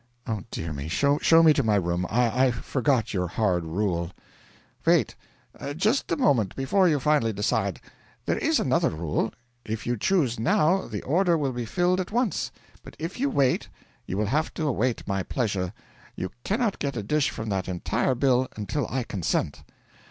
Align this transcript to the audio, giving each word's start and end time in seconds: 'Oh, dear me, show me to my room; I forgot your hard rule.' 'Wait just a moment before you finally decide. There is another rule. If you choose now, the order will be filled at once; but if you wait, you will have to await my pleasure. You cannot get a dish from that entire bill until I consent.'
'Oh, 0.25 0.41
dear 0.49 0.73
me, 0.73 0.87
show 0.87 1.19
me 1.43 1.53
to 1.53 1.61
my 1.61 1.75
room; 1.75 2.07
I 2.09 2.49
forgot 2.49 3.13
your 3.13 3.27
hard 3.27 3.63
rule.' 3.63 4.09
'Wait 4.83 5.13
just 5.75 6.11
a 6.11 6.17
moment 6.17 6.55
before 6.55 6.89
you 6.89 6.99
finally 6.99 7.31
decide. 7.31 7.79
There 8.25 8.39
is 8.39 8.59
another 8.59 8.89
rule. 8.89 9.31
If 9.63 9.85
you 9.85 9.97
choose 9.97 10.39
now, 10.39 10.87
the 10.87 11.03
order 11.03 11.37
will 11.37 11.53
be 11.53 11.65
filled 11.65 11.99
at 11.99 12.09
once; 12.11 12.51
but 12.81 12.95
if 12.97 13.19
you 13.19 13.29
wait, 13.29 13.69
you 14.07 14.17
will 14.17 14.25
have 14.25 14.51
to 14.55 14.65
await 14.67 15.07
my 15.07 15.21
pleasure. 15.21 15.71
You 16.15 16.31
cannot 16.43 16.79
get 16.79 16.97
a 16.97 17.03
dish 17.03 17.29
from 17.29 17.49
that 17.49 17.67
entire 17.67 18.15
bill 18.15 18.47
until 18.55 18.87
I 18.89 19.03
consent.' 19.03 19.61